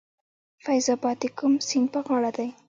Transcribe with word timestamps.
فیض 0.63 0.85
اباد 0.95 1.17
د 1.21 1.25
کوم 1.37 1.53
سیند 1.69 1.87
په 1.93 1.99
غاړه 2.07 2.31
دی؟ 2.37 2.49